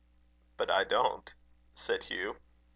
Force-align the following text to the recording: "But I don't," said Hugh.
"But 0.57 0.71
I 0.71 0.83
don't," 0.83 1.31
said 1.75 2.05
Hugh. 2.05 2.37